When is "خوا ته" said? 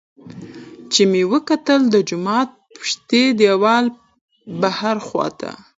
5.07-5.51